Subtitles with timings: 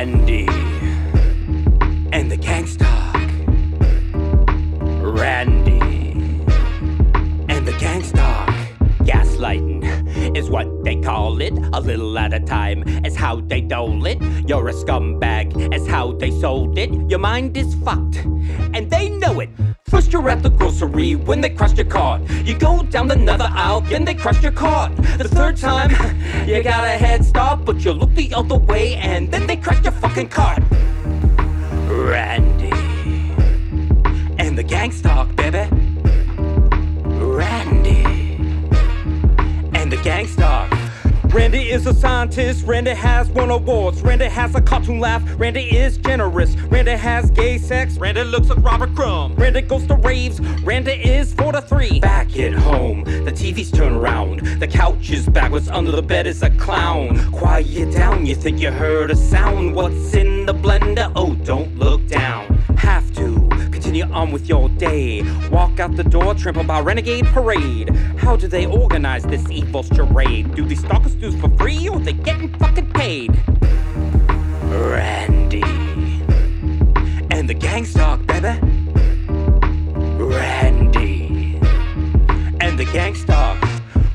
[0.00, 0.59] Randy
[10.40, 11.52] is what they call it.
[11.74, 14.18] A little at a time is how they dole it.
[14.48, 16.90] You're a scumbag, is how they sold it.
[17.10, 18.16] Your mind is fucked,
[18.74, 19.50] and they know it.
[19.90, 22.22] First you're at the grocery when they crush your cart.
[22.44, 24.96] You go down another aisle, then they crush your cart.
[25.18, 25.90] The third time,
[26.48, 29.82] you got a head start, but you look the other way and then they crash
[29.84, 30.62] your fucking cart.
[31.88, 32.49] Randy
[41.32, 45.96] Randy is a scientist, Randy has won awards, Randy has a cartoon laugh, Randy is
[45.96, 50.90] generous, Randy has gay sex, Randy looks like Robert Crumb, Randy goes to raves, Randy
[50.90, 52.00] is 4 to 3.
[52.00, 54.40] Back at home, the TV's turned around.
[54.58, 57.30] The couch is backwards, under the bed is a clown.
[57.30, 59.76] Quiet down, you think you heard a sound.
[59.76, 61.12] What's in the blender?
[64.12, 65.22] On with your day.
[65.50, 67.90] Walk out the door, trampled by Renegade Parade.
[68.18, 70.54] How do they organize this evil charade?
[70.54, 73.30] Do these stalkers do for free or they getting fucking paid?
[74.64, 75.62] Randy
[77.30, 78.58] and the gang stalk, baby.
[80.22, 81.58] Randy
[82.60, 83.58] and the gang stalk.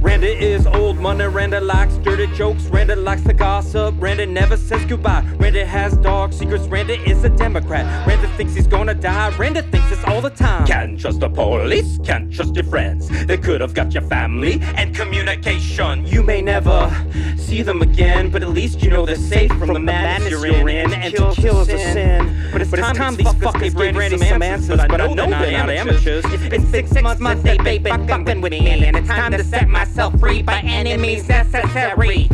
[0.00, 4.84] Randy is old money, Randy likes dirty jokes, Randy likes to gossip, Randy never says
[4.84, 8.06] goodbye, Randy has dark secrets, Randy is a Democrat,
[8.38, 10.64] thinks he's gonna die, Randy thinks this all the time.
[10.64, 13.08] Can't trust the police, can't trust your friends.
[13.26, 16.06] They could have got your family and communication.
[16.06, 16.88] You may never
[17.36, 20.92] see them again, but at least you know they're safe from, the madness you're in.
[20.92, 22.50] And to kill is a sin.
[22.52, 26.24] But it's time these fuckers gave Randy some answers, but I know they're not amateurs.
[26.26, 30.16] It's been six months they've been fucking with me, and it's time to set myself
[30.20, 32.28] free by any means necessary.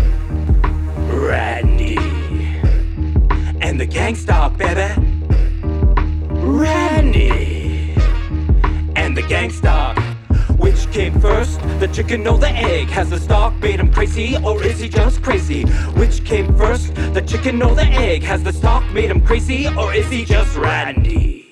[1.09, 1.97] Randy
[3.62, 5.13] and the gang stalk, baby.
[6.44, 7.94] Randy
[8.97, 9.99] and the gang stalk.
[10.59, 12.88] Which came first, the chicken or the egg?
[12.88, 15.62] Has the stalk made him crazy, or is he just crazy?
[15.97, 18.22] Which came first, the chicken or the egg?
[18.25, 21.44] Has the stalk made him crazy, or is he just Randy?